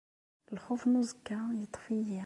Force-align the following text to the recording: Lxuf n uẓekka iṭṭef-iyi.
Lxuf 0.55 0.81
n 0.85 0.99
uẓekka 0.99 1.39
iṭṭef-iyi. 1.63 2.19